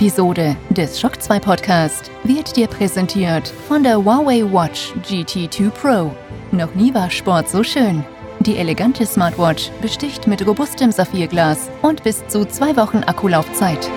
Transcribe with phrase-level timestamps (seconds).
[0.00, 6.12] Episode des Shock 2 Podcast wird dir präsentiert von der Huawei Watch GT2 Pro.
[6.52, 8.04] Noch nie war Sport so schön.
[8.38, 13.90] Die elegante Smartwatch besticht mit robustem Saphirglas und bis zu zwei Wochen Akkulaufzeit.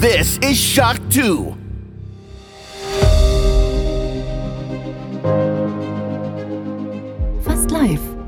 [0.00, 1.61] This is Shock 2.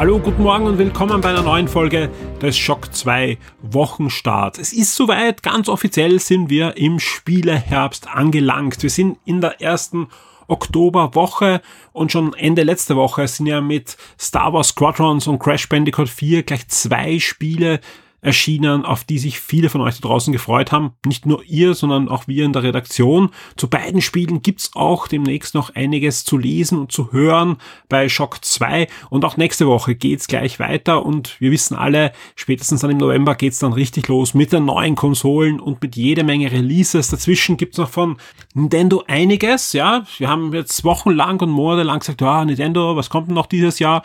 [0.00, 2.08] Hallo, guten Morgen und willkommen bei einer neuen Folge
[2.40, 4.58] des Shock 2 Wochenstart.
[4.58, 8.82] Es ist soweit, ganz offiziell sind wir im Spieleherbst angelangt.
[8.82, 10.08] Wir sind in der ersten
[10.48, 11.60] Oktoberwoche
[11.92, 16.44] und schon Ende letzter Woche sind ja mit Star Wars Squadrons und Crash Bandicoot 4
[16.44, 17.80] gleich zwei Spiele
[18.22, 20.92] erschienen, auf die sich viele von euch da draußen gefreut haben.
[21.06, 23.30] Nicht nur ihr, sondern auch wir in der Redaktion.
[23.56, 27.56] Zu beiden Spielen gibt's auch demnächst noch einiges zu lesen und zu hören
[27.88, 28.88] bei Shock 2.
[29.08, 31.04] Und auch nächste Woche geht's gleich weiter.
[31.04, 34.96] Und wir wissen alle, spätestens dann im November geht's dann richtig los mit den neuen
[34.96, 37.08] Konsolen und mit jede Menge Releases.
[37.08, 38.18] Dazwischen gibt's noch von
[38.54, 39.72] Nintendo einiges.
[39.72, 43.78] Ja, wir haben jetzt wochenlang und monatelang gesagt, ja, Nintendo, was kommt denn noch dieses
[43.78, 44.02] Jahr?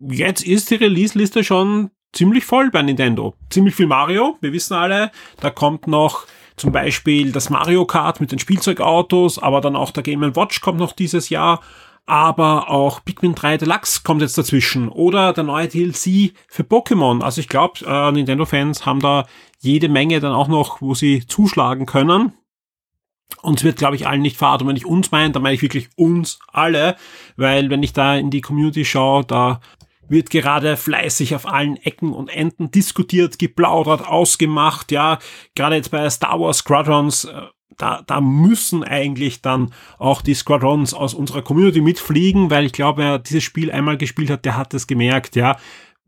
[0.00, 3.34] Jetzt ist die Release-Liste schon ziemlich voll bei Nintendo.
[3.50, 5.10] Ziemlich viel Mario, wir wissen alle.
[5.40, 10.02] Da kommt noch zum Beispiel das Mario Kart mit den Spielzeugautos, aber dann auch der
[10.02, 11.60] Game Watch kommt noch dieses Jahr.
[12.04, 14.88] Aber auch Pikmin 3 Deluxe kommt jetzt dazwischen.
[14.88, 17.22] Oder der neue DLC für Pokémon.
[17.22, 19.26] Also ich glaube, äh, Nintendo-Fans haben da
[19.60, 22.32] jede Menge dann auch noch, wo sie zuschlagen können.
[23.40, 24.62] Und es wird, glaube ich, allen nicht fad.
[24.62, 26.96] Und wenn ich uns meine, dann meine ich wirklich uns alle.
[27.36, 29.60] Weil wenn ich da in die Community schaue, da
[30.12, 35.18] wird gerade fleißig auf allen Ecken und Enden diskutiert, geplaudert, ausgemacht, ja,
[35.56, 37.42] gerade jetzt bei Star Wars Squadrons, äh,
[37.78, 43.02] da, da müssen eigentlich dann auch die Squadrons aus unserer Community mitfliegen, weil ich glaube,
[43.02, 45.56] wer dieses Spiel einmal gespielt hat, der hat es gemerkt, ja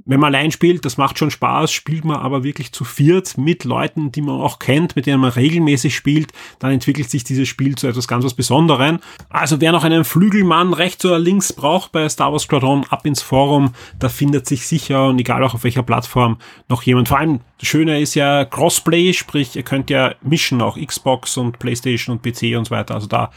[0.06, 3.64] wenn man allein spielt, das macht schon Spaß, spielt man aber wirklich zu viert mit
[3.64, 7.74] Leuten, die man auch kennt, mit denen man regelmäßig spielt, dann entwickelt sich dieses Spiel
[7.76, 8.98] zu etwas ganz was Besonderen.
[9.30, 13.22] Also wer noch einen Flügelmann rechts oder links braucht bei Star Wars Squadron, ab ins
[13.22, 16.38] Forum, da findet sich sicher und egal auch auf welcher Plattform
[16.68, 17.08] noch jemand.
[17.08, 21.58] Vor allem, das Schöne ist ja Crossplay, sprich, ihr könnt ja mischen, auch Xbox und
[21.58, 22.94] Playstation und PC und so weiter.
[22.94, 23.30] Also da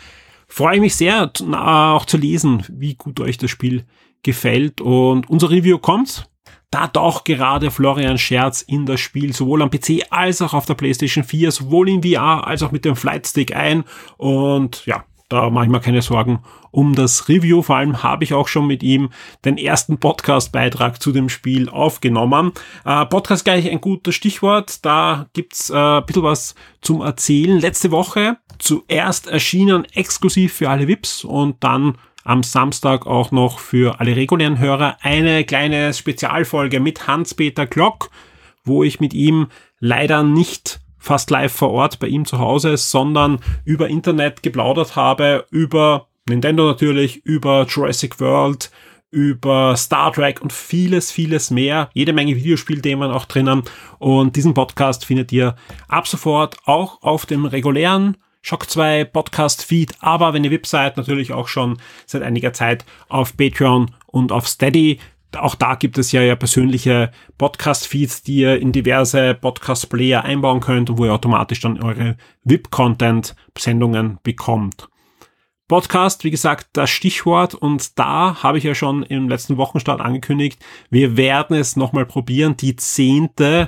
[0.49, 3.85] freue ich mich sehr, auch zu lesen, wie gut euch das Spiel
[4.23, 6.27] gefällt und unser Review kommt
[6.71, 10.73] da taucht gerade Florian Scherz in das Spiel sowohl am PC als auch auf der
[10.73, 13.85] PlayStation 4, sowohl in VR als auch mit dem Flightstick ein.
[14.17, 16.39] Und ja, da mache ich mir keine Sorgen
[16.71, 17.61] um das Review.
[17.61, 19.09] Vor allem habe ich auch schon mit ihm
[19.45, 22.51] den ersten Podcast-Beitrag zu dem Spiel aufgenommen.
[22.85, 24.85] Äh, Podcast gleich ein gutes Stichwort.
[24.85, 27.59] Da gibt's äh, ein bisschen was zum Erzählen.
[27.59, 34.01] Letzte Woche zuerst erschienen exklusiv für alle VIPs und dann am Samstag auch noch für
[34.01, 38.09] alle regulären Hörer eine kleine Spezialfolge mit Hans-Peter Glock,
[38.65, 39.47] wo ich mit ihm
[39.79, 45.45] leider nicht fast live vor Ort bei ihm zu Hause, sondern über Internet geplaudert habe,
[45.51, 48.71] über Nintendo natürlich, über Jurassic World,
[49.09, 51.89] über Star Trek und vieles, vieles mehr.
[51.93, 53.63] Jede Menge Videospielthemen auch drinnen.
[53.99, 55.55] Und diesen Podcast findet ihr
[55.87, 60.95] ab sofort auch auf dem regulären Shock 2 Podcast Feed, aber wenn ihr VIP seid,
[60.95, 65.01] natürlich auch schon seit einiger Zeit auf Patreon und auf Steady.
[65.35, 70.89] Auch da gibt es ja, ja persönliche Podcast-Feeds, die ihr in diverse Podcast-Player einbauen könnt
[70.89, 72.15] und wo ihr automatisch dann eure
[72.45, 74.87] VIP-Content-Sendungen bekommt.
[75.67, 80.63] Podcast, wie gesagt, das Stichwort und da habe ich ja schon im letzten Wochenstart angekündigt,
[80.89, 83.67] wir werden es nochmal probieren, die zehnte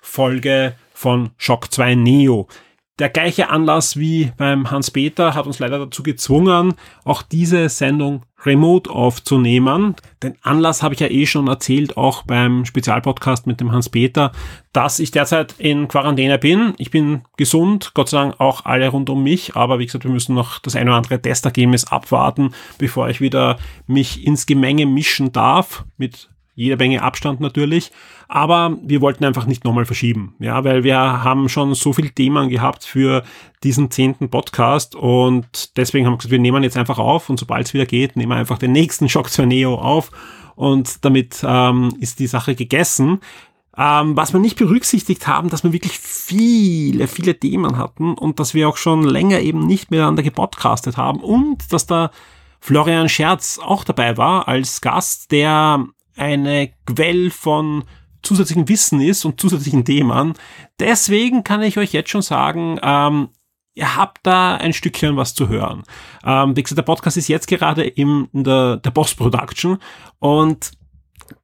[0.00, 2.48] Folge von Shock 2 Neo.
[2.98, 6.72] Der gleiche Anlass wie beim Hans-Peter hat uns leider dazu gezwungen,
[7.04, 9.96] auch diese Sendung remote aufzunehmen.
[10.22, 14.32] Den Anlass habe ich ja eh schon erzählt, auch beim Spezialpodcast mit dem Hans-Peter,
[14.72, 16.72] dass ich derzeit in Quarantäne bin.
[16.78, 20.10] Ich bin gesund, Gott sei Dank auch alle rund um mich, aber wie gesagt, wir
[20.10, 25.32] müssen noch das eine oder andere Testergebnis abwarten, bevor ich wieder mich ins Gemenge mischen
[25.32, 27.92] darf mit jede Menge Abstand natürlich,
[28.28, 32.48] aber wir wollten einfach nicht nochmal verschieben, ja, weil wir haben schon so viel Themen
[32.48, 33.22] gehabt für
[33.62, 37.66] diesen zehnten Podcast und deswegen haben wir gesagt, wir nehmen jetzt einfach auf und sobald
[37.66, 40.10] es wieder geht, nehmen wir einfach den nächsten Shock 2 Neo auf
[40.56, 43.20] und damit ähm, ist die Sache gegessen.
[43.78, 48.54] Ähm, was wir nicht berücksichtigt haben, dass wir wirklich viele, viele Themen hatten und dass
[48.54, 52.10] wir auch schon länger eben nicht miteinander gepodcastet haben und dass da
[52.58, 55.86] Florian Scherz auch dabei war als Gast, der
[56.16, 57.84] eine Quell von
[58.22, 60.34] zusätzlichen Wissen ist und zusätzlichen Themen.
[60.80, 63.28] Deswegen kann ich euch jetzt schon sagen, ähm,
[63.74, 65.84] ihr habt da ein Stückchen was zu hören.
[66.24, 69.78] Ähm, wie gesagt, der Podcast ist jetzt gerade in der, der Post-Production
[70.18, 70.72] und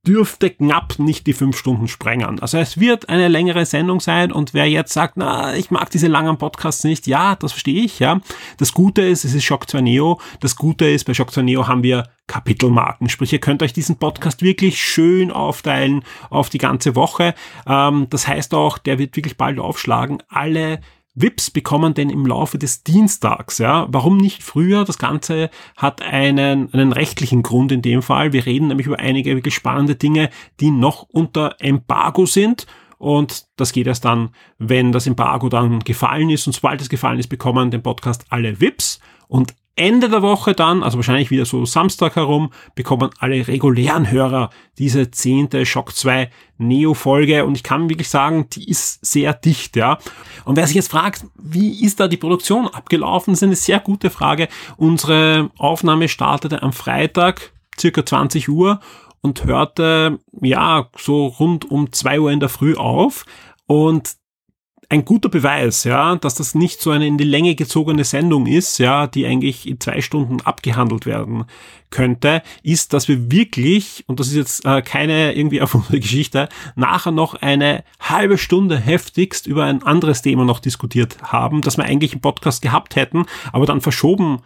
[0.07, 2.41] dürfte knapp nicht die fünf Stunden sprengen.
[2.41, 6.09] Also es wird eine längere Sendung sein und wer jetzt sagt, na, ich mag diese
[6.09, 8.21] langen Podcasts nicht, ja, das verstehe ich, ja.
[8.59, 10.21] Das Gute ist, es ist Shock 2 Neo.
[10.41, 13.09] Das Gute ist, bei Shock 2 Neo haben wir Kapitelmarken.
[13.09, 17.35] Sprich, ihr könnt euch diesen Podcast wirklich schön aufteilen auf die ganze Woche.
[17.67, 20.23] Ähm, das heißt auch, der wird wirklich bald aufschlagen.
[20.29, 20.81] Alle
[21.15, 23.59] VIPs bekommen denn im Laufe des Dienstags.
[23.59, 24.85] Ja, warum nicht früher?
[24.85, 28.33] Das Ganze hat einen, einen rechtlichen Grund in dem Fall.
[28.33, 30.31] Wir reden nämlich über einige wirklich spannende Dinge,
[30.61, 32.67] die noch unter Embargo sind.
[32.99, 36.47] Und das geht erst dann, wenn das Embargo dann gefallen ist.
[36.47, 39.01] Und sobald es gefallen ist, bekommen den Podcast alle VIPs.
[39.29, 44.51] Und Ende der Woche dann, also wahrscheinlich wieder so Samstag herum, bekommen alle regulären Hörer
[44.79, 49.99] diese zehnte Shock 2 Neo-Folge und ich kann wirklich sagen, die ist sehr dicht, ja.
[50.45, 54.11] Und wer sich jetzt fragt, wie ist da die Produktion abgelaufen, ist eine sehr gute
[54.11, 54.49] Frage.
[54.77, 58.81] Unsere Aufnahme startete am Freitag, circa 20 Uhr
[59.23, 63.25] und hörte, ja, so rund um 2 Uhr in der Früh auf
[63.67, 64.17] und
[64.93, 68.77] ein guter Beweis, ja, dass das nicht so eine in die Länge gezogene Sendung ist,
[68.77, 71.47] ja, die eigentlich in zwei Stunden abgehandelt werden
[71.89, 77.11] könnte, ist, dass wir wirklich, und das ist jetzt äh, keine irgendwie erfundene Geschichte, nachher
[77.11, 82.13] noch eine halbe Stunde heftigst über ein anderes Thema noch diskutiert haben, das wir eigentlich
[82.13, 84.43] im Podcast gehabt hätten, aber dann verschoben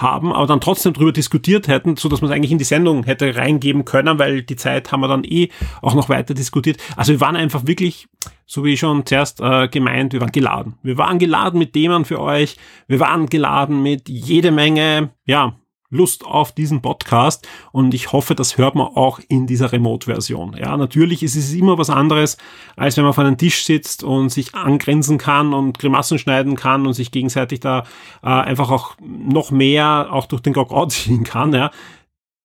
[0.00, 3.04] haben, aber dann trotzdem darüber diskutiert hätten, so dass man es eigentlich in die Sendung
[3.04, 5.48] hätte reingeben können, weil die Zeit haben wir dann eh
[5.82, 6.78] auch noch weiter diskutiert.
[6.96, 8.08] Also wir waren einfach wirklich,
[8.46, 10.74] so wie schon zuerst äh, gemeint, wir waren geladen.
[10.82, 12.56] Wir waren geladen mit Themen für euch.
[12.86, 15.56] Wir waren geladen mit jede Menge, ja,
[15.90, 20.56] Lust auf diesen Podcast und ich hoffe, das hört man auch in dieser Remote-Version.
[20.58, 22.36] Ja, natürlich ist es immer was anderes,
[22.76, 26.86] als wenn man auf einem Tisch sitzt und sich angrenzen kann und Grimassen schneiden kann
[26.86, 27.84] und sich gegenseitig da
[28.22, 31.54] äh, einfach auch noch mehr auch durch den Gog ziehen kann.
[31.54, 31.70] Ja.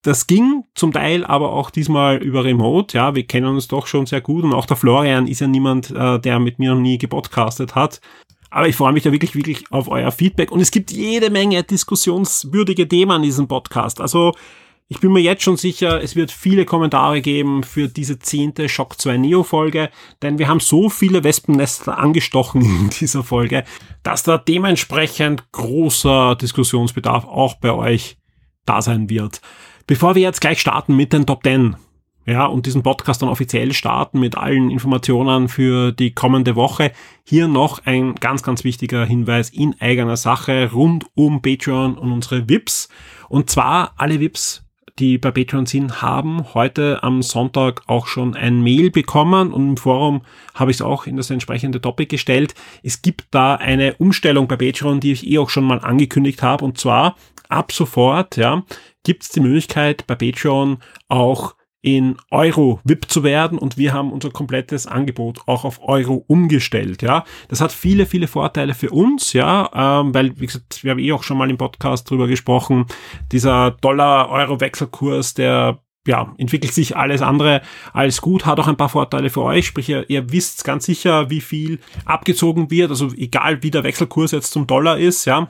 [0.04, 2.98] Das ging zum Teil aber auch diesmal über Remote.
[2.98, 5.92] Ja, wir kennen uns doch schon sehr gut und auch der Florian ist ja niemand,
[5.92, 8.02] äh, der mit mir noch nie gepodcastet hat.
[8.54, 10.52] Aber ich freue mich da wirklich, wirklich auf euer Feedback.
[10.52, 14.00] Und es gibt jede Menge diskussionswürdige Themen in diesem Podcast.
[14.00, 14.34] Also
[14.90, 19.02] ich bin mir jetzt schon sicher, es wird viele Kommentare geben für diese zehnte Shock
[19.02, 19.90] 2 Neo Folge,
[20.22, 23.64] denn wir haben so viele Wespennester angestochen in dieser Folge,
[24.04, 28.18] dass da dementsprechend großer Diskussionsbedarf auch bei euch
[28.68, 29.42] da sein wird.
[29.88, 31.76] Bevor wir jetzt gleich starten mit den Top 10,
[32.26, 36.92] ja, und diesen Podcast dann offiziell starten mit allen Informationen für die kommende Woche.
[37.24, 42.48] Hier noch ein ganz, ganz wichtiger Hinweis in eigener Sache rund um Patreon und unsere
[42.48, 42.90] VIPs.
[43.28, 44.64] Und zwar alle VIPs,
[45.00, 49.78] die bei Patreon sind, haben heute am Sonntag auch schon ein Mail bekommen und im
[49.78, 50.22] Forum
[50.54, 52.54] habe ich es auch in das entsprechende Topic gestellt.
[52.84, 56.64] Es gibt da eine Umstellung bei Patreon, die ich eh auch schon mal angekündigt habe
[56.64, 57.16] und zwar
[57.50, 58.64] ab sofort, ja,
[59.04, 60.78] gibt es die Möglichkeit bei Patreon
[61.08, 66.24] auch in Euro VIP zu werden und wir haben unser komplettes Angebot auch auf Euro
[66.28, 67.26] umgestellt, ja.
[67.50, 69.70] Das hat viele, viele Vorteile für uns, ja,
[70.02, 72.86] ähm, weil, wie gesagt, wir haben eh auch schon mal im Podcast drüber gesprochen,
[73.34, 77.62] dieser Dollar-Euro-Wechselkurs, der ja, entwickelt sich alles andere
[77.92, 81.30] als gut, hat auch ein paar Vorteile für euch, sprich ihr, ihr wisst ganz sicher,
[81.30, 85.50] wie viel abgezogen wird, also egal wie der Wechselkurs jetzt zum Dollar ist, ja,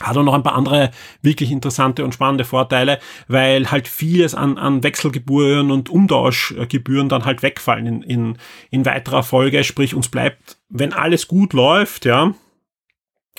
[0.00, 0.90] hat auch noch ein paar andere
[1.22, 2.98] wirklich interessante und spannende Vorteile,
[3.28, 8.38] weil halt vieles an, an Wechselgebühren und Umtauschgebühren dann halt wegfallen in, in,
[8.70, 9.64] in weiterer Folge.
[9.64, 12.34] Sprich, uns bleibt, wenn alles gut läuft, ja,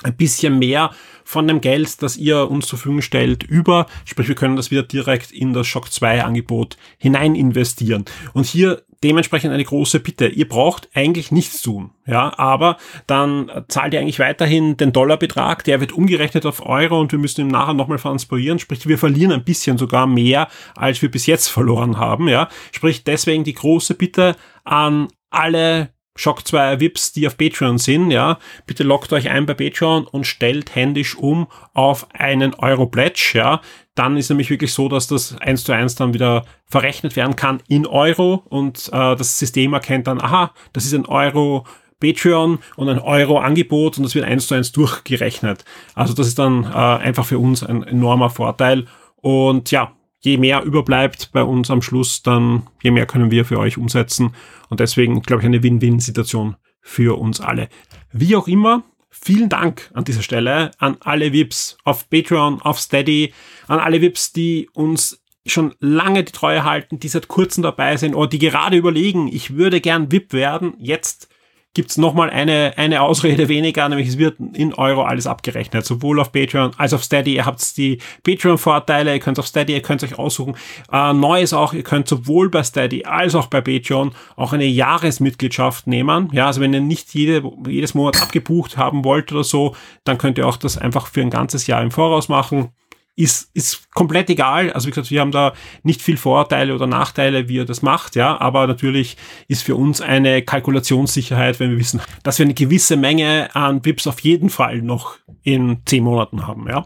[0.03, 0.91] ein bisschen mehr
[1.23, 3.87] von dem Geld, das ihr uns zur Verfügung stellt, über.
[4.05, 8.05] Sprich, wir können das wieder direkt in das Shock 2 Angebot hinein investieren.
[8.33, 10.27] Und hier dementsprechend eine große Bitte.
[10.27, 15.79] Ihr braucht eigentlich nichts tun, ja, aber dann zahlt ihr eigentlich weiterhin den Dollarbetrag, der
[15.79, 19.43] wird umgerechnet auf Euro und wir müssen ihn nachher nochmal transferieren, sprich wir verlieren ein
[19.43, 24.35] bisschen sogar mehr, als wir bis jetzt verloren haben, ja, sprich deswegen die große Bitte
[24.63, 29.53] an alle Shock 2 VIPs, die auf Patreon sind, ja, bitte loggt euch ein bei
[29.53, 33.61] Patreon und stellt händisch um auf einen Euro Pledge, ja.
[33.95, 37.63] Dann ist nämlich wirklich so, dass das eins zu eins dann wieder verrechnet werden kann
[37.67, 41.65] in Euro und äh, das System erkennt dann, aha, das ist ein Euro
[41.99, 45.65] Patreon und ein Euro Angebot und das wird eins zu eins durchgerechnet.
[45.95, 48.85] Also das ist dann äh, einfach für uns ein enormer Vorteil
[49.21, 49.96] und ja,
[50.27, 54.35] je mehr überbleibt bei uns am Schluss, dann je mehr können wir für euch umsetzen.
[54.69, 57.69] Und deswegen, glaube ich, eine Win-Win-Situation für uns alle.
[58.11, 63.33] Wie auch immer, vielen Dank an dieser Stelle an alle VIPs auf Patreon, auf Steady,
[63.67, 68.13] an alle VIPs, die uns schon lange die Treue halten, die seit kurzem dabei sind
[68.13, 70.73] oder die gerade überlegen, ich würde gern VIP werden.
[70.77, 71.29] Jetzt
[71.77, 76.19] gibt's es nochmal eine, eine Ausrede weniger, nämlich es wird in Euro alles abgerechnet, sowohl
[76.19, 77.35] auf Patreon als auf Steady.
[77.35, 80.55] Ihr habt die Patreon-Vorteile, ihr könnt auf Steady, ihr könnt euch aussuchen.
[80.91, 84.65] Äh, neu ist auch, ihr könnt sowohl bei Steady als auch bei Patreon auch eine
[84.65, 86.29] Jahresmitgliedschaft nehmen.
[86.31, 90.39] Ja, also wenn ihr nicht jede, jedes Monat abgebucht haben wollt oder so, dann könnt
[90.39, 92.71] ihr auch das einfach für ein ganzes Jahr im Voraus machen
[93.17, 94.71] ist, ist komplett egal.
[94.71, 98.15] Also wie gesagt, wir haben da nicht viel Vorteile oder Nachteile, wie er das macht,
[98.15, 102.95] ja, aber natürlich ist für uns eine Kalkulationssicherheit, wenn wir wissen, dass wir eine gewisse
[102.95, 106.85] Menge an Pips auf jeden Fall noch in zehn Monaten haben, ja.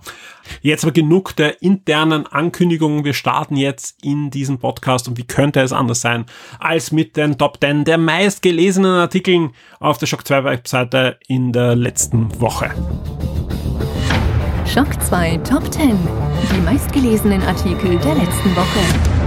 [0.61, 3.05] Jetzt aber genug der internen Ankündigungen.
[3.05, 6.25] Wir starten jetzt in diesen Podcast und wie könnte es anders sein
[6.59, 11.75] als mit den Top 10 der meistgelesenen Artikeln auf der Shock 2 Webseite in der
[11.75, 12.71] letzten Woche.
[14.73, 15.97] Schock 2 Top 10.
[16.55, 19.20] Die meistgelesenen Artikel der letzten Woche.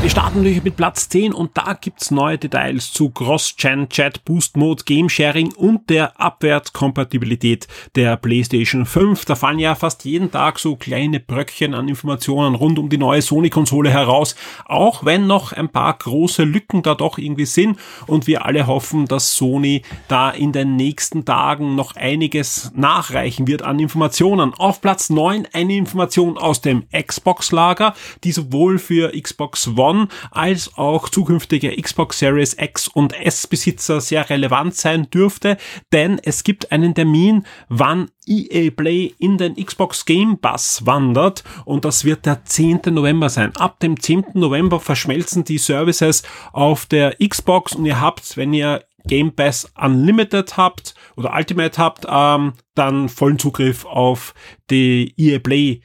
[0.00, 4.56] Wir starten natürlich mit Platz 10 und da gibt's neue Details zu Cross-Gen Chat, Boost
[4.56, 9.24] Mode, Game Sharing und der Abwärtskompatibilität der PlayStation 5.
[9.24, 13.22] Da fallen ja fast jeden Tag so kleine Bröckchen an Informationen rund um die neue
[13.22, 14.36] Sony-Konsole heraus,
[14.66, 17.76] auch wenn noch ein paar große Lücken da doch irgendwie sind
[18.06, 23.62] und wir alle hoffen, dass Sony da in den nächsten Tagen noch einiges nachreichen wird
[23.62, 24.54] an Informationen.
[24.54, 30.76] Auf Platz 9 eine Information aus dem Xbox-Lager, die sowohl für Xbox One One als
[30.76, 35.56] auch zukünftige Xbox Series X und S Besitzer sehr relevant sein dürfte,
[35.92, 41.84] denn es gibt einen Termin, wann EA Play in den Xbox Game Pass wandert und
[41.84, 42.80] das wird der 10.
[42.90, 43.56] November sein.
[43.56, 44.26] Ab dem 10.
[44.34, 50.56] November verschmelzen die Services auf der Xbox und ihr habt, wenn ihr Game Pass Unlimited
[50.56, 54.34] habt oder Ultimate habt, ähm, dann vollen Zugriff auf
[54.70, 55.80] die EA Play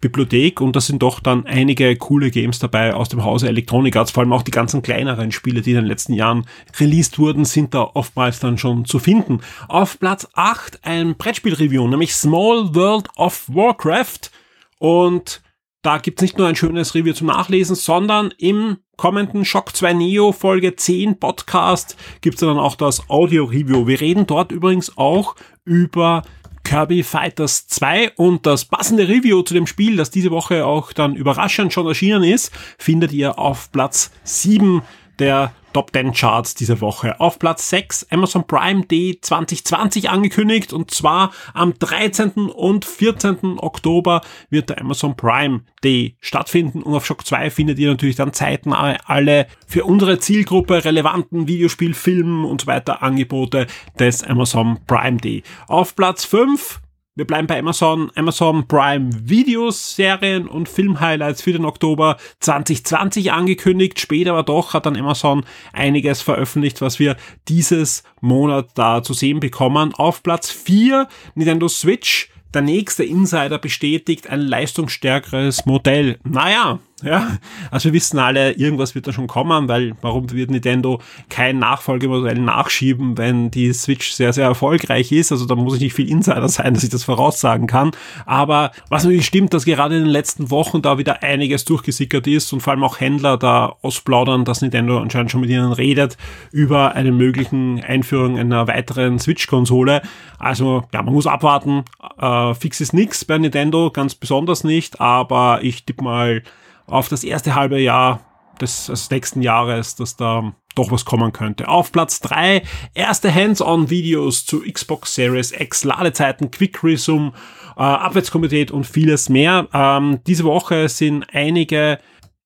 [0.00, 4.10] Bibliothek und da sind doch dann einige coole Games dabei aus dem Hause Electronic Arts,
[4.10, 6.46] vor allem auch die ganzen kleineren Spiele, die in den letzten Jahren
[6.78, 9.40] released wurden, sind da oftmals dann schon zu finden.
[9.66, 14.30] Auf Platz 8 ein Brettspiel-Review, nämlich Small World of Warcraft
[14.78, 15.42] und
[15.82, 20.32] da gibt's nicht nur ein schönes Review zum Nachlesen, sondern im kommenden Shock 2 Neo
[20.32, 23.86] Folge 10 Podcast gibt's dann auch das Audio-Review.
[23.86, 26.22] Wir reden dort übrigens auch über
[26.68, 31.16] Kirby Fighters 2 und das passende Review zu dem Spiel, das diese Woche auch dann
[31.16, 34.82] überraschend schon erschienen ist, findet ihr auf Platz 7
[35.18, 37.20] der Top 10 Charts diese Woche.
[37.20, 42.50] Auf Platz 6 Amazon Prime Day 2020 angekündigt und zwar am 13.
[42.50, 43.58] und 14.
[43.58, 48.32] Oktober wird der Amazon Prime Day stattfinden und auf Shock 2 findet ihr natürlich dann
[48.32, 53.66] zeitnah alle für unsere Zielgruppe relevanten Videospielfilmen und so weiter Angebote
[53.98, 55.42] des Amazon Prime Day.
[55.66, 56.80] Auf Platz 5
[57.18, 63.98] wir bleiben bei Amazon, Amazon Prime Videos, Serien und Film-Highlights für den Oktober 2020 angekündigt.
[63.98, 67.16] Später aber doch hat dann Amazon einiges veröffentlicht, was wir
[67.48, 69.92] dieses Monat da zu sehen bekommen.
[69.94, 72.30] Auf Platz 4 Nintendo Switch.
[72.54, 76.20] Der nächste Insider bestätigt ein leistungsstärkeres Modell.
[76.22, 77.38] Naja, ja,
[77.70, 82.38] also wir wissen alle, irgendwas wird da schon kommen, weil warum wird Nintendo kein Nachfolgemodell
[82.38, 85.30] nachschieben, wenn die Switch sehr, sehr erfolgreich ist?
[85.30, 87.92] Also da muss ich nicht viel Insider sein, dass ich das voraussagen kann.
[88.26, 92.52] Aber was natürlich stimmt, dass gerade in den letzten Wochen da wieder einiges durchgesickert ist
[92.52, 96.16] und vor allem auch Händler da ausplaudern, dass Nintendo anscheinend schon mit ihnen redet
[96.50, 100.02] über eine möglichen Einführung einer weiteren Switch-Konsole.
[100.38, 101.84] Also ja, man muss abwarten.
[102.18, 106.42] Äh, fix ist nix bei Nintendo, ganz besonders nicht, aber ich tippe mal,
[106.88, 108.20] auf das erste halbe Jahr
[108.60, 111.68] des, des nächsten Jahres, dass da doch was kommen könnte.
[111.68, 112.62] Auf Platz drei
[112.94, 117.32] erste Hands-on-Videos zu Xbox Series X, Ladezeiten, Quick Resume,
[117.76, 119.68] äh, Abwärtskomitee und vieles mehr.
[119.72, 121.98] Ähm, diese Woche sind einige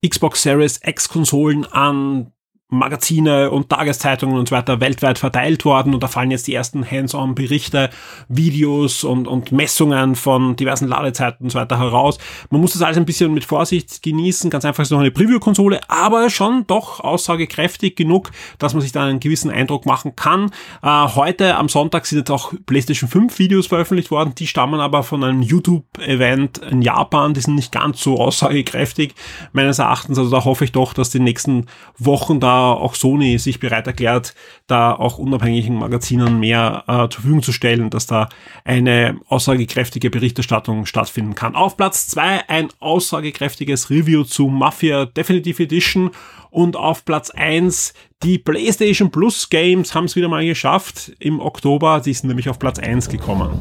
[0.06, 2.32] Xbox Series X-Konsolen an
[2.72, 5.92] Magazine und Tageszeitungen und so weiter weltweit verteilt worden.
[5.92, 7.90] Und da fallen jetzt die ersten Hands-on-Berichte,
[8.28, 12.18] Videos und, und Messungen von diversen Ladezeiten und so weiter heraus.
[12.50, 15.80] Man muss das alles ein bisschen mit Vorsicht genießen, ganz einfach ist noch eine Preview-Konsole,
[15.88, 20.50] aber schon doch aussagekräftig genug, dass man sich da einen gewissen Eindruck machen kann.
[20.82, 25.02] Äh, heute am Sonntag sind jetzt auch PlayStation 5 Videos veröffentlicht worden, die stammen aber
[25.02, 29.14] von einem YouTube-Event in Japan, die sind nicht ganz so aussagekräftig
[29.52, 31.66] meines Erachtens, also da hoffe ich doch, dass die nächsten
[31.98, 34.34] Wochen da da auch Sony sich bereit erklärt,
[34.66, 38.28] da auch unabhängigen Magazinen mehr äh, zur Verfügung zu stellen, dass da
[38.64, 41.54] eine aussagekräftige Berichterstattung stattfinden kann.
[41.54, 46.10] Auf Platz zwei ein aussagekräftiges Review zu Mafia Definitive Edition
[46.50, 52.00] und auf Platz eins die PlayStation Plus Games haben es wieder mal geschafft im Oktober.
[52.04, 53.60] Sie sind nämlich auf Platz eins gekommen.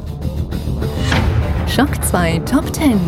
[1.74, 3.00] Schock 2 Top 10.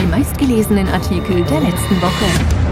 [0.00, 2.65] Die meistgelesenen Artikel der letzten Woche.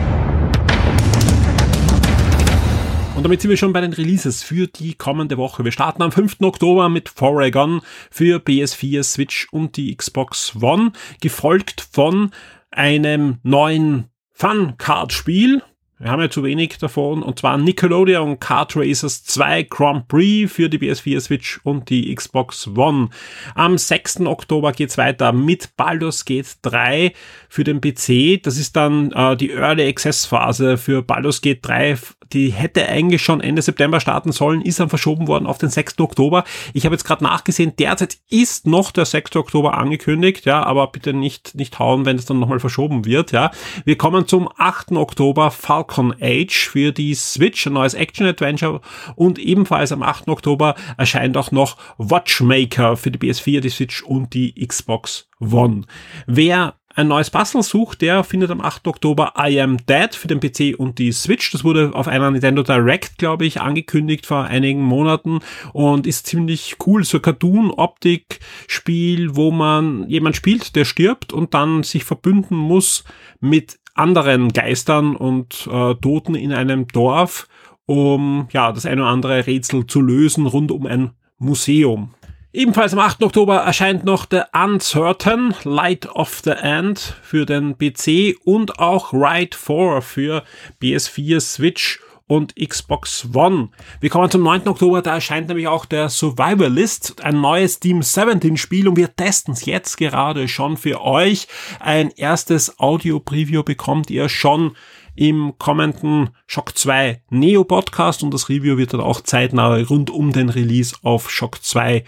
[3.25, 5.65] Und damit sind wir schon bei den Releases für die kommende Woche.
[5.65, 6.43] Wir starten am 5.
[6.43, 12.33] Oktober mit Foregon für PS4, Switch und die Xbox One, gefolgt von
[12.71, 15.63] einem neuen Fun-Card-Spiel,
[16.05, 17.23] wir haben ja zu wenig davon.
[17.23, 22.69] Und zwar Nickelodeon Kart Racers 2 Grand Prix für die PS4 Switch und die Xbox
[22.77, 23.09] One.
[23.55, 24.21] Am 6.
[24.21, 27.15] Oktober geht's weiter mit Baldur's Gate 3
[27.49, 28.43] für den PC.
[28.43, 31.97] Das ist dann äh, die Early Access Phase für Baldur's Gate 3
[32.35, 36.01] die hätte eigentlich schon Ende September starten sollen, ist dann verschoben worden auf den 6.
[36.01, 36.45] Oktober.
[36.73, 39.37] Ich habe jetzt gerade nachgesehen, derzeit ist noch der 6.
[39.37, 43.51] Oktober angekündigt, ja, aber bitte nicht, nicht hauen, wenn es dann nochmal verschoben wird, ja.
[43.85, 44.93] Wir kommen zum 8.
[44.93, 48.81] Oktober Falcon Age für die Switch, ein neues Action-Adventure
[49.17, 50.29] und ebenfalls am 8.
[50.29, 55.83] Oktober erscheint auch noch Watchmaker für die PS4, die Switch und die Xbox One.
[56.27, 58.87] Wer ein neues Puzzle sucht, der findet am 8.
[58.87, 61.51] Oktober I Am Dead für den PC und die Switch.
[61.51, 65.41] Das wurde auf einer Nintendo Direct, glaube ich, angekündigt vor einigen Monaten
[65.73, 67.03] und ist ziemlich cool.
[67.03, 73.03] So Cartoon-Optik-Spiel, wo man jemand spielt, der stirbt und dann sich verbünden muss
[73.41, 77.49] mit anderen Geistern und äh, Toten in einem Dorf,
[77.87, 82.15] um ja das eine oder andere Rätsel zu lösen rund um ein Museum.
[82.53, 83.25] Ebenfalls am 8.
[83.25, 89.57] Oktober erscheint noch The Uncertain Light of the End für den PC und auch Ride
[89.57, 90.45] 4 für
[90.81, 93.71] PS4, Switch und Xbox One.
[94.01, 94.69] Wir kommen zum 9.
[94.69, 99.55] Oktober, da erscheint nämlich auch der Survivalist, ein neues Team 17 Spiel und wir testen
[99.55, 101.49] es jetzt gerade schon für euch.
[101.81, 104.77] Ein erstes Audio-Preview bekommt ihr schon
[105.15, 110.33] im kommenden Shock 2 Neo Podcast und das Review wird dann auch zeitnah rund um
[110.33, 112.05] den Release auf Shock 2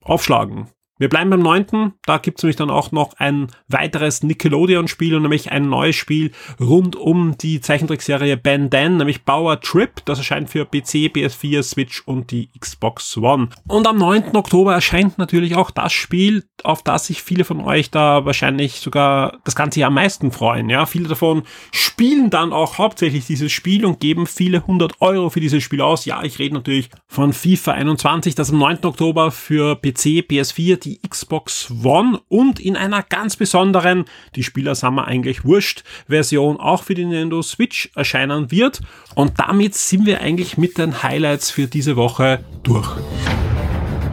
[0.00, 0.68] aufschlagen.
[1.02, 1.94] Wir bleiben beim neunten.
[2.06, 6.30] Da gibt es nämlich dann auch noch ein weiteres Nickelodeon-Spiel und nämlich ein neues Spiel
[6.60, 9.90] rund um die Zeichentrickserie Ben 10, nämlich Bauer Trip.
[10.04, 13.48] Das erscheint für PC, PS4, Switch und die Xbox One.
[13.66, 14.36] Und am 9.
[14.36, 19.40] Oktober erscheint natürlich auch das Spiel, auf das sich viele von euch da wahrscheinlich sogar
[19.42, 20.70] das ganze Jahr am meisten freuen.
[20.70, 25.40] Ja, viele davon spielen dann auch hauptsächlich dieses Spiel und geben viele hundert Euro für
[25.40, 26.04] dieses Spiel aus.
[26.04, 28.84] Ja, ich rede natürlich von FIFA 21, das am 9.
[28.84, 34.74] Oktober für PC, PS4, die die Xbox One und in einer ganz besonderen, die Spieler
[34.74, 38.80] sind wir eigentlich wurscht, Version auch für die Nintendo Switch erscheinen wird.
[39.14, 42.88] Und damit sind wir eigentlich mit den Highlights für diese Woche durch.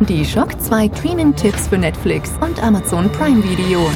[0.08, 3.90] Die Shock 2 Streaming-Tipps für Netflix und Amazon Prime Video.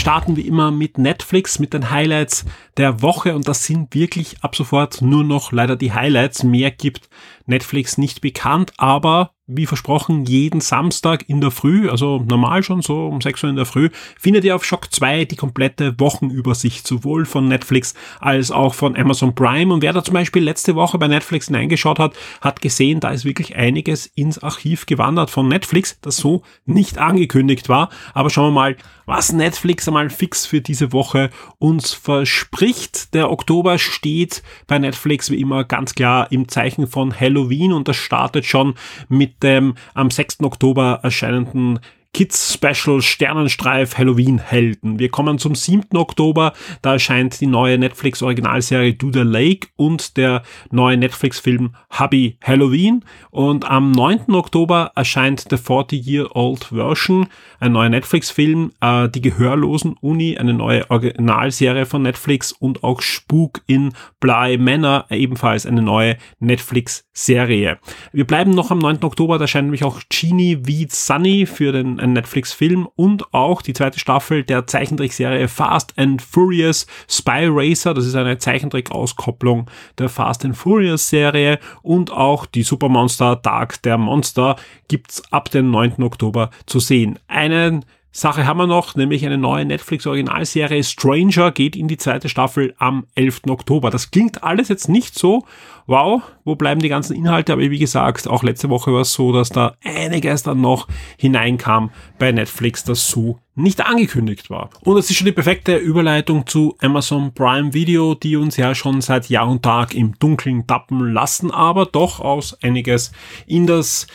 [0.00, 2.46] Wir starten wie immer mit Netflix, mit den Highlights
[2.78, 6.42] der Woche und das sind wirklich ab sofort nur noch leider die Highlights.
[6.42, 7.10] Mehr gibt
[7.44, 13.06] Netflix nicht bekannt, aber wie versprochen, jeden Samstag in der Früh, also normal schon so
[13.06, 17.24] um 6 Uhr in der Früh, findet ihr auf Shock 2 die komplette Wochenübersicht, sowohl
[17.24, 19.72] von Netflix als auch von Amazon Prime.
[19.72, 23.24] Und wer da zum Beispiel letzte Woche bei Netflix hineingeschaut hat, hat gesehen, da ist
[23.24, 27.90] wirklich einiges ins Archiv gewandert von Netflix, das so nicht angekündigt war.
[28.14, 33.12] Aber schauen wir mal, was Netflix einmal fix für diese Woche uns verspricht.
[33.12, 37.96] Der Oktober steht bei Netflix wie immer ganz klar im Zeichen von Halloween und das
[37.96, 38.74] startet schon
[39.08, 40.40] mit dem am 6.
[40.42, 41.80] Oktober erscheinenden
[42.12, 44.98] Kids Special Sternenstreif Halloween Helden.
[44.98, 45.96] Wir kommen zum 7.
[45.96, 51.74] Oktober, da erscheint die neue Netflix Originalserie Do the Lake und der neue Netflix Film
[51.98, 54.34] Hubby Halloween und am 9.
[54.34, 57.28] Oktober erscheint The 40 Year Old Version,
[57.60, 63.02] ein neuer Netflix Film, äh, die Gehörlosen Uni, eine neue Originalserie von Netflix und auch
[63.02, 67.78] Spuk in Bly Manor, ebenfalls eine neue Netflix Serie.
[68.12, 69.04] Wir bleiben noch am 9.
[69.04, 73.98] Oktober, da erscheint nämlich auch Genie wie Sunny für den Netflix-Film und auch die zweite
[73.98, 77.92] Staffel der Zeichentrickserie Fast and Furious Spy Racer.
[77.92, 79.66] Das ist eine Zeichentrick-Auskopplung
[79.98, 84.56] der Fast and Furious Serie und auch die Supermonster Dark der Monster
[84.88, 86.02] gibt's ab dem 9.
[86.02, 87.18] Oktober zu sehen.
[87.28, 92.74] Einen Sache haben wir noch, nämlich eine neue Netflix-Originalserie Stranger geht in die zweite Staffel
[92.78, 93.42] am 11.
[93.48, 93.90] Oktober.
[93.90, 95.44] Das klingt alles jetzt nicht so,
[95.86, 97.52] wow, wo bleiben die ganzen Inhalte?
[97.52, 101.90] Aber wie gesagt, auch letzte Woche war es so, dass da einiges dann noch hineinkam
[102.18, 104.70] bei Netflix, das so nicht angekündigt war.
[104.82, 109.02] Und das ist schon die perfekte Überleitung zu Amazon Prime Video, die uns ja schon
[109.02, 113.12] seit Jahr und Tag im Dunkeln tappen lassen, aber doch aus einiges
[113.46, 114.08] in das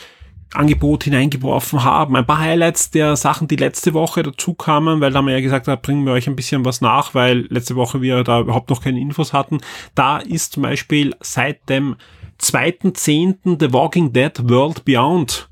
[0.54, 2.16] Angebot hineingeworfen haben.
[2.16, 5.40] Ein paar Highlights der Sachen, die letzte Woche dazu kamen, weil da haben wir ja
[5.40, 8.70] gesagt, da bringen wir euch ein bisschen was nach, weil letzte Woche wir da überhaupt
[8.70, 9.58] noch keine Infos hatten.
[9.94, 11.96] Da ist zum Beispiel seit dem
[12.40, 13.60] 2.10.
[13.60, 15.48] The Walking Dead World Beyond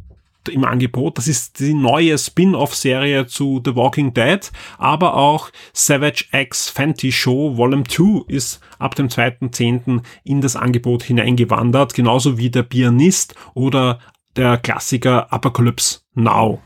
[0.51, 1.19] im Angebot.
[1.19, 7.57] Das ist die neue Spin-off-Serie zu The Walking Dead, aber auch Savage X Fenty Show
[7.57, 10.03] Volume 2 ist ab dem 2.10.
[10.25, 13.99] in das Angebot hineingewandert, genauso wie der Pianist oder
[14.37, 16.61] der Klassiker Apocalypse Now.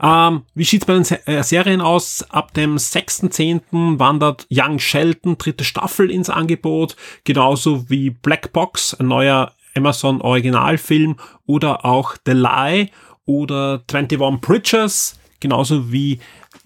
[0.00, 2.24] Ähm, wie sieht's bei den Se äh, Serien aus?
[2.30, 3.98] Ab dem 6.10.
[3.98, 11.16] wandert Young Shelton dritte Staffel ins Angebot, genauso wie Black Box, ein neuer Amazon Originalfilm
[11.46, 12.90] oder auch The Lie
[13.26, 16.20] oder 21 Bridges, genauso wie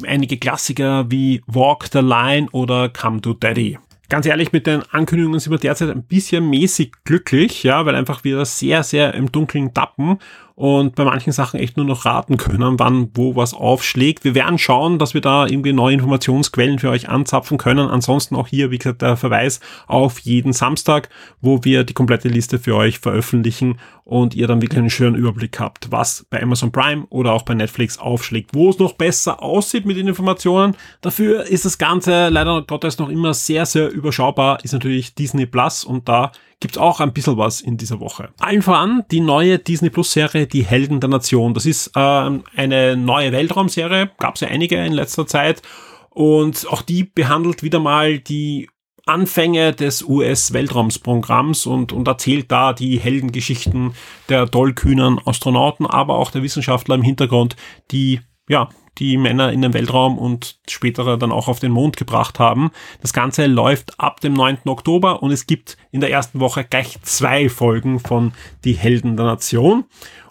[0.07, 3.79] einige Klassiker wie Walk the Line oder Come to Daddy
[4.13, 8.25] ganz ehrlich, mit den Ankündigungen sind wir derzeit ein bisschen mäßig glücklich, ja, weil einfach
[8.25, 10.19] wir sehr, sehr im Dunkeln tappen
[10.63, 14.23] und bei manchen Sachen echt nur noch raten können, wann wo was aufschlägt.
[14.23, 17.89] Wir werden schauen, dass wir da irgendwie neue Informationsquellen für euch anzapfen können.
[17.89, 21.09] Ansonsten auch hier, wie gesagt, der Verweis auf jeden Samstag,
[21.41, 25.59] wo wir die komplette Liste für euch veröffentlichen und ihr dann wirklich einen schönen Überblick
[25.59, 29.85] habt, was bei Amazon Prime oder auch bei Netflix aufschlägt, wo es noch besser aussieht
[29.85, 30.77] mit den Informationen.
[31.01, 35.83] Dafür ist das Ganze leider Gottes noch immer sehr, sehr überschaubar, ist natürlich Disney Plus
[35.83, 36.31] und da
[36.63, 38.31] gibt's auch ein bisschen was in dieser Woche.
[38.39, 41.55] Allen voran die neue Disney Plus Serie Die Helden der Nation.
[41.55, 45.61] Das ist ähm, eine neue Weltraumserie, gab's ja einige in letzter Zeit
[46.11, 48.71] und auch die behandelt wieder mal die
[49.07, 53.95] Anfänge des US-Weltraumsprogramms und, und erzählt da die Heldengeschichten
[54.29, 57.57] der tollkühnen Astronauten, aber auch der Wissenschaftler im Hintergrund,
[57.91, 58.21] die
[58.53, 62.71] ja die Männer in den Weltraum und später dann auch auf den Mond gebracht haben.
[63.01, 64.59] Das Ganze läuft ab dem 9.
[64.67, 68.33] Oktober und es gibt in der ersten Woche gleich zwei Folgen von
[68.65, 69.85] Die Helden der Nation.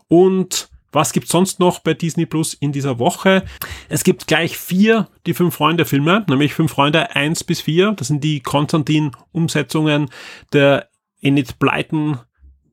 [0.08, 3.46] Und was gibt's sonst noch bei Disney Plus in dieser Woche?
[3.90, 7.94] Es gibt gleich vier die Fünf Freunde Filme, nämlich Fünf Freunde eins bis vier.
[7.94, 10.10] Das sind die Konstantin-Umsetzungen
[10.54, 10.90] der
[11.22, 12.20] Enid Blyton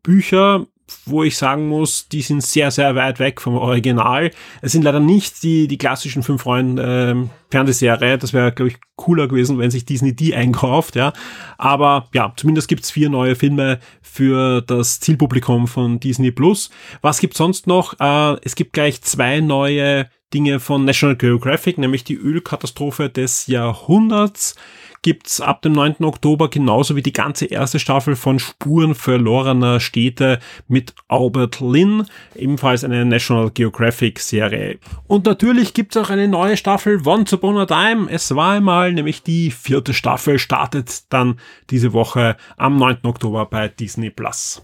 [0.02, 0.66] Bücher
[1.06, 4.30] wo ich sagen muss, die sind sehr, sehr weit weg vom Original.
[4.62, 8.18] Es sind leider nicht die, die klassischen fünf Freunde äh, Fernsehserie.
[8.18, 11.12] Das wäre, glaube ich, cooler gewesen, wenn sich Disney die einkauft, ja.
[11.56, 16.70] Aber ja, zumindest gibt's vier neue Filme für das Zielpublikum von Disney Plus.
[17.00, 17.98] Was gibt's sonst noch?
[18.00, 24.54] Äh, es gibt gleich zwei neue Dinge von National Geographic, nämlich die Ölkatastrophe des Jahrhunderts
[25.02, 26.04] gibt's ab dem 9.
[26.04, 32.84] Oktober genauso wie die ganze erste Staffel von Spuren verlorener Städte mit Albert Lynn, ebenfalls
[32.84, 34.78] eine National Geographic Serie.
[35.06, 38.08] Und natürlich gibt's auch eine neue Staffel Once Upon a Time.
[38.10, 41.38] Es war einmal, nämlich die vierte Staffel startet dann
[41.70, 42.98] diese Woche am 9.
[43.04, 44.62] Oktober bei Disney Plus.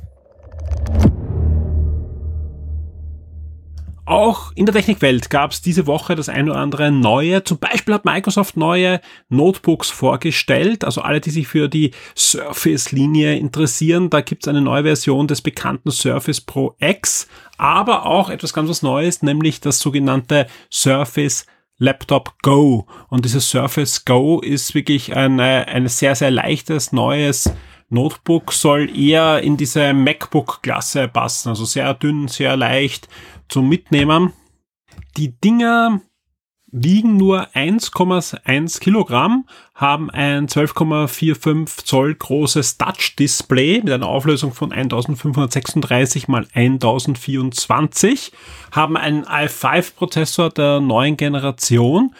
[4.07, 7.43] Auch in der Technikwelt gab es diese Woche das ein oder andere neue.
[7.43, 10.85] Zum Beispiel hat Microsoft neue Notebooks vorgestellt.
[10.85, 15.41] Also alle, die sich für die Surface-Linie interessieren, da gibt es eine neue Version des
[15.41, 21.47] bekannten Surface Pro X, aber auch etwas ganz was Neues, nämlich das sogenannte Surface
[21.79, 22.87] Laptop Go.
[23.09, 27.51] Und dieses Surface Go ist wirklich ein, ein sehr, sehr leichtes, neues
[27.89, 31.51] Notebook, soll eher in diese MacBook-Klasse passen.
[31.51, 33.09] Also sehr dünn, sehr leicht
[33.49, 34.33] zum Mitnehmen.
[35.17, 36.01] Die Dinger
[36.77, 46.27] wiegen nur 1,1 Kilogramm, haben ein 12,45 Zoll großes Touch-Display mit einer Auflösung von 1536
[46.27, 48.33] mal 1024,
[48.73, 52.13] haben einen i5-Prozessor der neuen Generation,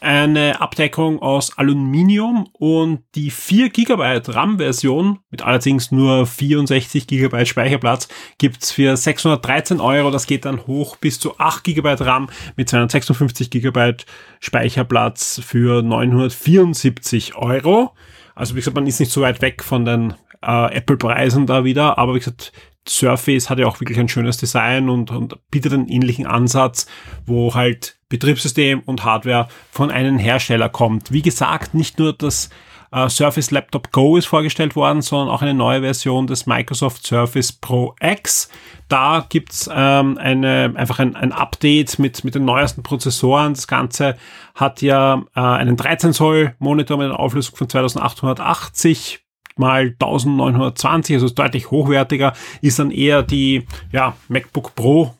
[0.00, 8.08] eine Abdeckung aus Aluminium und die 4 GB RAM-Version mit allerdings nur 64 GB Speicherplatz
[8.38, 10.10] gibt's für 613 Euro.
[10.10, 13.94] Das geht dann hoch bis zu 8 GB RAM mit 256 GB
[14.40, 17.94] Speicherplatz für 974 Euro.
[18.34, 21.98] Also wie gesagt, man ist nicht so weit weg von den äh, Apple-Preisen da wieder,
[21.98, 22.52] aber wie gesagt,
[22.88, 26.86] Surface hat ja auch wirklich ein schönes Design und, und bietet einen ähnlichen Ansatz,
[27.26, 31.12] wo halt Betriebssystem und Hardware von einem Hersteller kommt.
[31.12, 32.48] Wie gesagt, nicht nur das
[32.90, 37.52] äh, Surface Laptop Go ist vorgestellt worden, sondern auch eine neue Version des Microsoft Surface
[37.52, 38.48] Pro X.
[38.88, 43.54] Da gibt's ähm, einfach ein, ein Update mit, mit den neuesten Prozessoren.
[43.54, 44.16] Das Ganze
[44.54, 49.20] hat ja äh, einen 13 Zoll Monitor mit einer Auflösung von 2880
[49.58, 55.14] mal 1920, also ist deutlich hochwertiger, ist dann eher die ja, MacBook Pro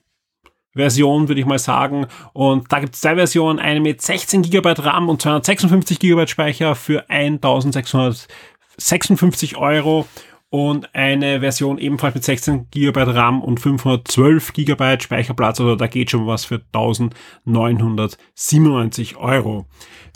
[0.74, 2.06] Version, würde ich mal sagen.
[2.32, 6.74] Und da gibt es zwei Versionen, eine mit 16 GB RAM und 256 GB Speicher
[6.74, 10.06] für 1656 Euro
[10.50, 16.10] und eine Version ebenfalls mit 16 GB RAM und 512 GB Speicherplatz, also da geht
[16.10, 19.66] schon was für 1997 Euro.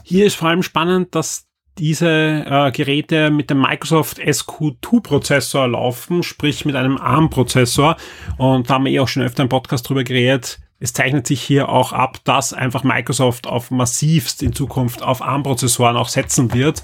[0.05, 6.65] Hier ist vor allem spannend, dass diese äh, Geräte mit dem Microsoft SQ2-Prozessor laufen, sprich
[6.65, 7.97] mit einem ARM-Prozessor.
[8.37, 10.61] Und da haben wir eh auch schon öfter im Podcast drüber geredet.
[10.79, 15.97] Es zeichnet sich hier auch ab, dass einfach Microsoft auf massivst in Zukunft auf ARM-Prozessoren
[15.97, 16.83] auch setzen wird.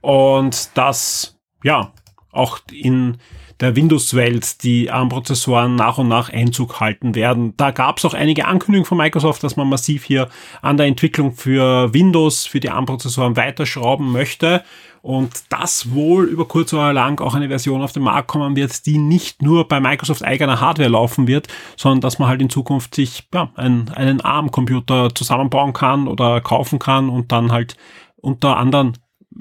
[0.00, 1.92] Und das, ja,
[2.32, 3.18] auch in
[3.60, 7.54] der Windows-Welt die ARM-Prozessoren nach und nach Einzug halten werden.
[7.56, 10.28] Da gab es auch einige Ankündigungen von Microsoft, dass man massiv hier
[10.62, 14.62] an der Entwicklung für Windows, für die ARM-Prozessoren weiterschrauben möchte
[15.02, 18.84] und das wohl über kurz oder lang auch eine Version auf den Markt kommen wird,
[18.86, 22.94] die nicht nur bei Microsoft eigener Hardware laufen wird, sondern dass man halt in Zukunft
[22.94, 27.76] sich ja, einen, einen ARM-Computer zusammenbauen kann oder kaufen kann und dann halt
[28.16, 28.98] unter anderen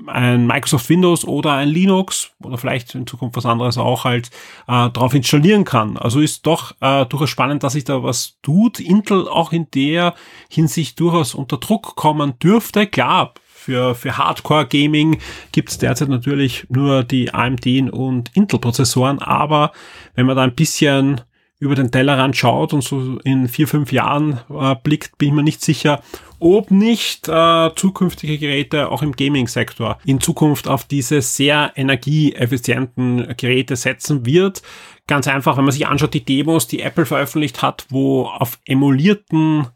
[0.08, 4.30] ein Microsoft Windows oder ein Linux oder vielleicht in Zukunft was anderes auch halt
[4.68, 5.98] äh, drauf installieren kann.
[5.98, 8.80] Also ist doch äh, durchaus spannend, dass sich da was tut.
[8.80, 10.14] Intel auch in der
[10.50, 12.86] Hinsicht durchaus unter Druck kommen dürfte.
[12.86, 15.20] Klar, für, für Hardcore-Gaming
[15.52, 19.74] gibt es derzeit natürlich nur die AMD und Intel-Prozessoren, aber
[20.16, 21.22] wenn man da ein bisschen
[21.60, 25.44] über den Tellerrand schaut und so in vier, fünf Jahren äh, blickt, bin ich mir
[25.44, 26.02] nicht sicher,
[26.40, 33.76] ob nicht äh, zukünftige Geräte auch im Gaming-Sektor in Zukunft auf diese sehr energieeffizienten Geräte
[33.76, 34.62] setzen wird.
[35.06, 39.68] Ganz einfach, wenn man sich anschaut, die Demos, die Apple veröffentlicht hat, wo auf emulierten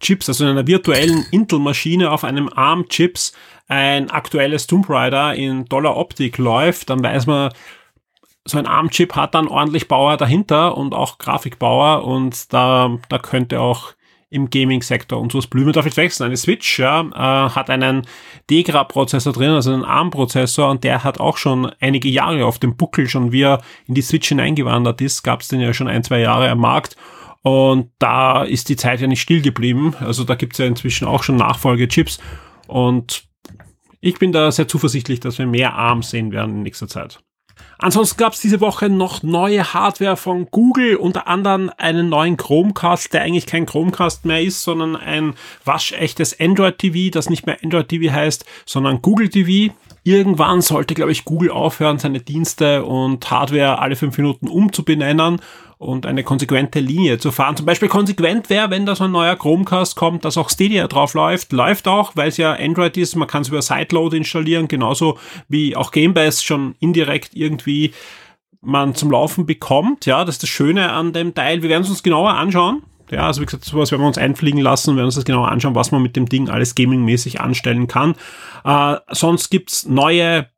[0.00, 3.32] Chips, also in einer virtuellen Intel-Maschine auf einem ARM-Chips
[3.68, 7.52] ein aktuelles Tomb Raider in Dollar Optik läuft, dann weiß man,
[8.46, 13.60] so ein ARM-Chip hat dann ordentlich Bauer dahinter und auch Grafikbauer und da, da könnte
[13.60, 13.92] auch
[14.28, 16.26] im Gaming-Sektor und so das Blume darf nicht wechseln.
[16.26, 18.06] Eine Switch ja, äh, hat einen
[18.50, 23.08] Degra-Prozessor drin, also einen ARM-Prozessor und der hat auch schon einige Jahre auf dem Buckel,
[23.08, 26.20] schon wie er in die Switch hineingewandert ist, gab es den ja schon ein, zwei
[26.20, 26.96] Jahre am Markt
[27.42, 29.94] und da ist die Zeit ja nicht still geblieben.
[30.00, 32.18] Also da gibt es ja inzwischen auch schon Nachfolgechips
[32.66, 33.24] und
[34.00, 37.20] ich bin da sehr zuversichtlich, dass wir mehr ARM sehen werden in nächster Zeit.
[37.78, 43.12] Ansonsten gab es diese Woche noch neue Hardware von Google, unter anderem einen neuen Chromecast,
[43.12, 45.34] der eigentlich kein Chromecast mehr ist, sondern ein
[45.64, 49.74] waschechtes Android TV, das nicht mehr Android TV heißt, sondern Google TV.
[50.04, 55.40] Irgendwann sollte, glaube ich, Google aufhören, seine Dienste und Hardware alle fünf Minuten umzubenennen
[55.78, 57.56] und eine konsequente Linie zu fahren.
[57.56, 61.14] Zum Beispiel konsequent wäre, wenn da so ein neuer Chromecast kommt, dass auch Stadia drauf
[61.14, 61.52] läuft.
[61.52, 63.14] Läuft auch, weil es ja Android ist.
[63.14, 67.92] Man kann es über Sideload installieren, genauso wie auch Gamebase schon indirekt irgendwie
[68.62, 70.06] man zum Laufen bekommt.
[70.06, 71.62] Ja, das ist das Schöne an dem Teil.
[71.62, 72.82] Wir werden es uns genauer anschauen.
[73.10, 75.76] Ja, also wie gesagt, sowas werden wir uns einfliegen lassen werden uns das genauer anschauen,
[75.76, 78.16] was man mit dem Ding alles gamingmäßig anstellen kann.
[78.64, 80.48] Äh, sonst gibt's neue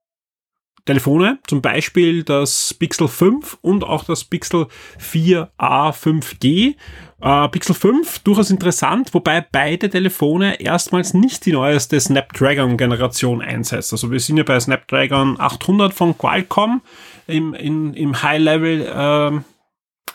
[0.84, 4.66] Telefone, zum Beispiel das Pixel 5 und auch das Pixel
[5.00, 5.48] 4a
[5.92, 6.74] 5G.
[7.20, 13.92] Äh, Pixel 5 durchaus interessant, wobei beide Telefone erstmals nicht die neueste Snapdragon-Generation einsetzt.
[13.92, 16.80] Also wir sind ja bei Snapdragon 800 von Qualcomm
[17.26, 18.82] im, in, im High-Level.
[18.82, 19.57] Äh,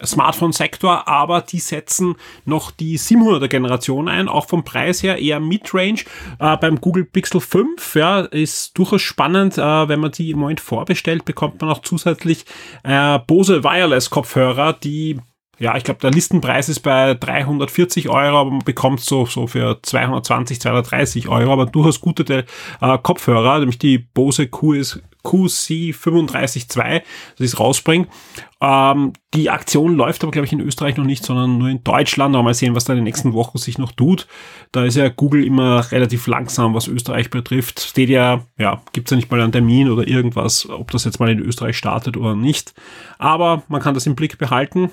[0.03, 5.99] Smartphone-Sektor, aber die setzen noch die 700er Generation ein, auch vom Preis her eher Mid-Range.
[6.39, 10.59] Äh, beim Google Pixel 5 ja, ist durchaus spannend, äh, wenn man die im Moment
[10.59, 12.45] vorbestellt, bekommt man auch zusätzlich
[12.83, 15.19] äh, Bose Wireless Kopfhörer, die
[15.59, 19.79] ja, ich glaube, der Listenpreis ist bei 340 Euro, aber man bekommt so, so für
[19.81, 22.45] 220, 230 Euro, aber durchaus gute
[22.81, 27.01] äh, Kopfhörer, nämlich die Bose QS, QC352,
[27.37, 28.09] das ist rausbringt.
[28.61, 32.35] Ähm, die Aktion läuft aber, glaube ich, in Österreich noch nicht, sondern nur in Deutschland.
[32.35, 34.27] Aber mal sehen, was da in den nächsten Wochen sich noch tut.
[34.71, 37.81] Da ist ja Google immer relativ langsam, was Österreich betrifft.
[37.81, 41.19] Steht ja, ja, gibt es ja nicht mal einen Termin oder irgendwas, ob das jetzt
[41.19, 42.73] mal in Österreich startet oder nicht.
[43.17, 44.91] Aber man kann das im Blick behalten.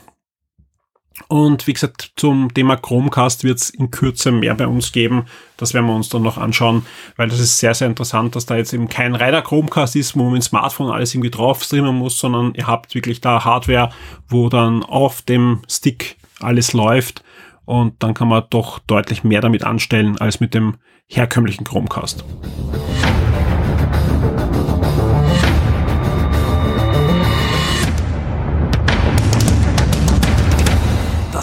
[1.29, 5.27] Und wie gesagt, zum Thema Chromecast wird es in Kürze mehr bei uns geben.
[5.57, 8.57] Das werden wir uns dann noch anschauen, weil das ist sehr, sehr interessant, dass da
[8.57, 11.97] jetzt eben kein reiner Chromecast ist, wo man mit dem Smartphone alles irgendwie drauf streamen
[11.97, 13.91] muss, sondern ihr habt wirklich da Hardware,
[14.29, 17.23] wo dann auf dem Stick alles läuft
[17.71, 20.75] und dann kann man doch deutlich mehr damit anstellen als mit dem
[21.07, 22.25] herkömmlichen Chromecast.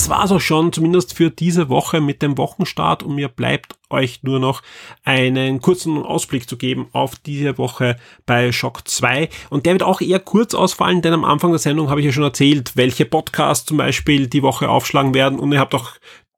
[0.08, 4.24] Das war's auch schon, zumindest für diese Woche mit dem Wochenstart und mir bleibt euch
[4.24, 4.62] nur noch
[5.04, 9.28] einen kurzen Ausblick zu geben auf diese Woche bei Shock 2.
[9.50, 12.14] Und der wird auch eher kurz ausfallen, denn am Anfang der Sendung habe ich ja
[12.14, 15.92] schon erzählt, welche Podcasts zum Beispiel die Woche aufschlagen werden und ihr habt auch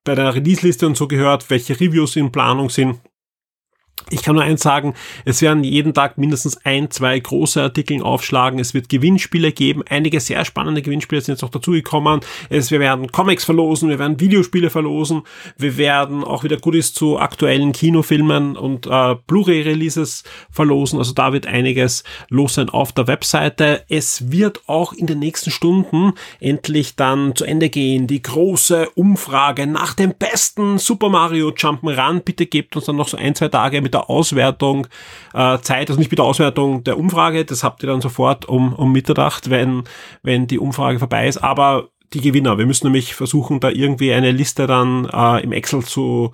[0.03, 2.99] bei der Release-Liste und so gehört, welche Reviews in Planung sind.
[4.09, 8.59] Ich kann nur eins sagen, es werden jeden Tag mindestens ein, zwei große Artikel aufschlagen.
[8.59, 9.83] Es wird Gewinnspiele geben.
[9.87, 12.21] Einige sehr spannende Gewinnspiele sind jetzt noch dazugekommen.
[12.49, 15.23] Wir werden Comics verlosen, wir werden Videospiele verlosen.
[15.57, 20.97] Wir werden auch wieder Goodies zu aktuellen Kinofilmen und äh, Blu-ray-Releases verlosen.
[20.97, 23.83] Also da wird einiges los sein auf der Webseite.
[23.89, 28.07] Es wird auch in den nächsten Stunden endlich dann zu Ende gehen.
[28.07, 32.21] Die große Umfrage nach dem besten Super Mario Jump'n'Run.
[32.21, 34.87] Bitte gebt uns dann noch so ein, zwei Tage mit der Auswertung
[35.33, 38.73] äh, Zeit, also nicht mit der Auswertung der Umfrage, das habt ihr dann sofort um,
[38.73, 39.83] um Mitternacht, wenn,
[40.23, 42.57] wenn die Umfrage vorbei ist, aber die Gewinner.
[42.57, 46.31] Wir müssen nämlich versuchen, da irgendwie eine Liste dann äh, im Excel zu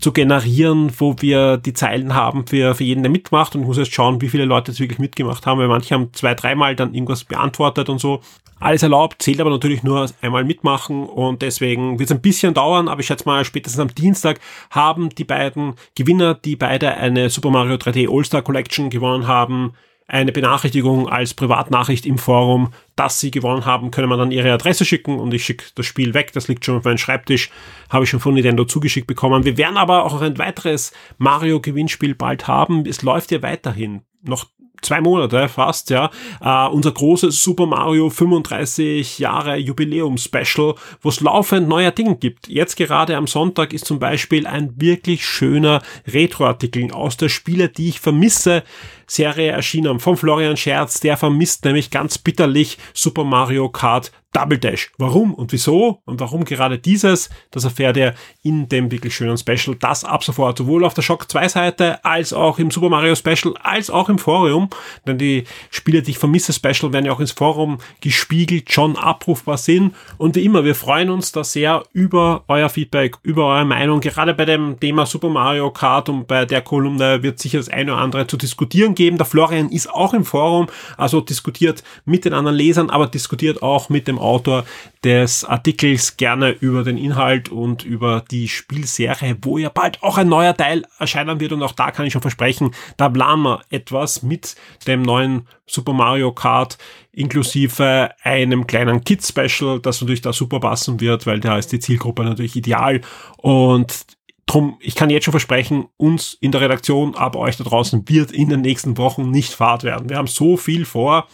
[0.00, 3.54] zu generieren, wo wir die Zeilen haben für, für jeden, der mitmacht.
[3.54, 6.12] Und ich muss jetzt schauen, wie viele Leute jetzt wirklich mitgemacht haben, weil manche haben
[6.12, 8.20] zwei, dreimal dann irgendwas beantwortet und so.
[8.60, 12.88] Alles erlaubt, zählt aber natürlich nur einmal mitmachen und deswegen wird es ein bisschen dauern,
[12.88, 14.40] aber ich schätze mal, spätestens am Dienstag
[14.70, 19.74] haben die beiden Gewinner, die beide eine Super Mario 3D All-Star Collection gewonnen haben,
[20.08, 24.86] eine Benachrichtigung als Privatnachricht im Forum, dass sie gewonnen haben, können wir dann ihre Adresse
[24.86, 26.32] schicken und ich schicke das Spiel weg.
[26.32, 27.50] Das liegt schon auf meinem Schreibtisch,
[27.90, 29.44] habe ich schon von Nintendo zugeschickt bekommen.
[29.44, 32.86] Wir werden aber auch ein weiteres Mario-Gewinnspiel bald haben.
[32.86, 34.00] Es läuft ja weiterhin.
[34.22, 34.46] Noch
[34.82, 36.10] zwei Monate fast, ja,
[36.44, 42.48] uh, unser großes Super Mario 35 Jahre Jubiläum Special, wo es laufend neue Dinge gibt.
[42.48, 47.88] Jetzt gerade am Sonntag ist zum Beispiel ein wirklich schöner Retro-Artikel aus der Spiele, die
[47.88, 48.62] ich vermisse,
[49.06, 54.90] Serie erschienen von Florian Scherz, der vermisst nämlich ganz bitterlich Super Mario Kart Double Dash.
[54.98, 59.74] Warum und wieso und warum gerade dieses, das erfährt ihr in dem wirklich schönen Special.
[59.80, 63.54] Das ab sofort sowohl auf der Shock 2 Seite als auch im Super Mario Special
[63.62, 64.68] als auch im Forum.
[65.06, 69.56] Denn die Spiele, die ich vermisse Special, werden ja auch ins Forum gespiegelt, schon abrufbar
[69.56, 69.94] sind.
[70.18, 74.00] Und wie immer, wir freuen uns da sehr über euer Feedback, über eure Meinung.
[74.00, 77.94] Gerade bei dem Thema Super Mario Kart und bei der Kolumne wird sicher das eine
[77.94, 79.16] oder andere zu diskutieren geben.
[79.16, 80.66] Der Florian ist auch im Forum,
[80.98, 84.64] also diskutiert mit den anderen Lesern, aber diskutiert auch mit dem Autor
[85.04, 90.28] des Artikels gerne über den Inhalt und über die Spielserie, wo ja bald auch ein
[90.28, 91.52] neuer Teil erscheinen wird.
[91.52, 95.92] Und auch da kann ich schon versprechen, da planen wir etwas mit dem neuen Super
[95.92, 96.78] Mario Kart
[97.12, 102.22] inklusive einem kleinen Kids-Special, das natürlich da super passen wird, weil da ist die Zielgruppe
[102.22, 103.00] natürlich ideal.
[103.36, 104.06] Und
[104.48, 108.32] Drum, ich kann jetzt schon versprechen, uns in der Redaktion, aber euch da draußen wird
[108.32, 110.08] in den nächsten Wochen nicht fad werden.
[110.08, 111.28] Wir haben so viel vor,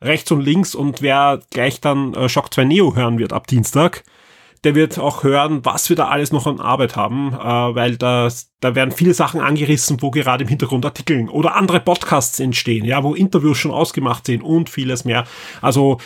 [0.00, 4.04] rechts und links und wer gleich dann äh, Shock 2 Neo hören wird ab Dienstag,
[4.62, 8.52] der wird auch hören, was wir da alles noch an Arbeit haben, äh, weil das,
[8.60, 13.02] da werden viele Sachen angerissen, wo gerade im Hintergrund Artikeln oder andere Podcasts entstehen, ja,
[13.02, 15.24] wo Interviews schon ausgemacht sind und vieles mehr.
[15.60, 15.98] Also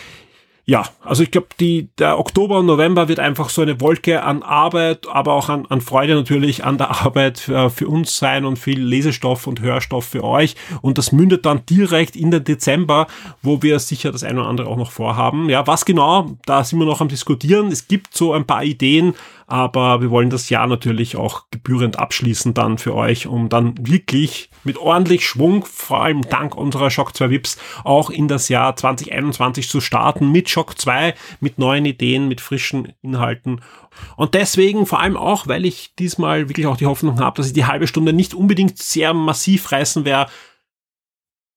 [0.66, 4.42] ja, also ich glaube, die der Oktober und November wird einfach so eine Wolke an
[4.42, 8.59] Arbeit, aber auch an, an Freude natürlich an der Arbeit äh, für uns sein und
[8.59, 10.57] viel Lesestoff und Hörstoff für euch.
[10.81, 13.09] Und das mündet dann direkt in den Dezember,
[13.42, 15.50] wo wir sicher das eine oder andere auch noch vorhaben.
[15.50, 17.68] Ja, was genau, da sind wir noch am diskutieren.
[17.68, 19.14] Es gibt so ein paar Ideen,
[19.46, 24.50] aber wir wollen das Jahr natürlich auch gebührend abschließen dann für euch, um dann wirklich
[24.64, 29.68] mit ordentlich Schwung, vor allem dank unserer Shock 2 Vips, auch in das Jahr 2021
[29.68, 33.61] zu starten mit Shock 2, mit neuen Ideen, mit frischen Inhalten.
[34.16, 37.52] Und deswegen vor allem auch, weil ich diesmal wirklich auch die Hoffnung habe, dass ich
[37.52, 40.30] die halbe Stunde nicht unbedingt sehr massiv reißen werde,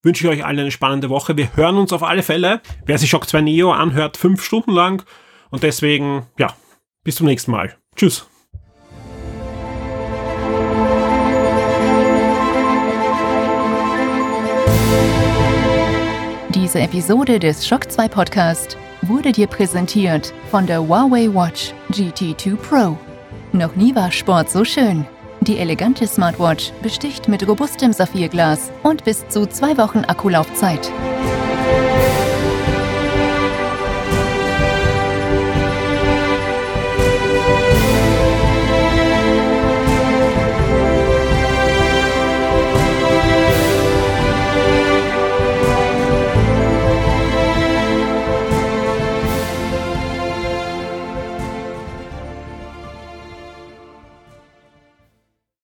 [0.04, 1.38] wünsche ich euch allen eine spannende Woche.
[1.38, 2.62] Wir hören uns auf alle Fälle.
[2.86, 5.04] Wer sich Shock 2 Neo anhört, fünf Stunden lang.
[5.50, 6.54] Und deswegen, ja,
[7.08, 7.74] bis zum nächsten Mal.
[7.96, 8.26] Tschüss.
[16.54, 22.98] Diese Episode des Shock 2 Podcast wurde dir präsentiert von der Huawei Watch GT2 Pro.
[23.54, 25.06] Noch nie war Sport so schön.
[25.40, 30.92] Die elegante Smartwatch besticht mit robustem Saphirglas und bis zu zwei Wochen Akkulaufzeit.